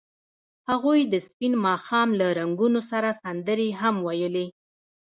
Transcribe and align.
هغوی 0.69 0.99
د 1.13 1.15
سپین 1.27 1.53
ماښام 1.67 2.09
له 2.19 2.27
رنګونو 2.39 2.79
سره 2.91 3.09
سندرې 3.21 3.69
هم 3.81 3.95
ویلې. 4.05 4.47